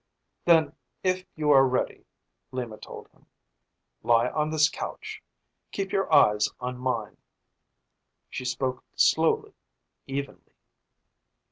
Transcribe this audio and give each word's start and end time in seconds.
"Then, 0.45 0.75
if 1.03 1.27
you 1.35 1.51
are 1.51 1.67
ready," 1.67 2.07
Lima 2.51 2.79
told 2.79 3.09
him, 3.09 3.27
"lie 4.01 4.29
on 4.29 4.49
this 4.49 4.67
couch. 4.67 5.21
Keep 5.71 5.91
your 5.91 6.11
eyes 6.11 6.49
on 6.59 6.75
mine." 6.79 7.17
She 8.27 8.43
spoke 8.43 8.83
slowly, 8.95 9.53
evenly. 10.07 10.55